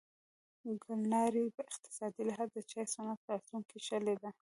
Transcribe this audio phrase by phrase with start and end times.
[0.83, 4.29] ګلنارې په اقتصادي لحاظ د چای صنعت راتلونکې ښه لیده.